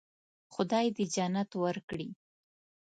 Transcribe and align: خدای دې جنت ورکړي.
خدای 0.53 0.87
دې 0.95 1.05
جنت 1.15 1.49
ورکړي. 1.63 2.09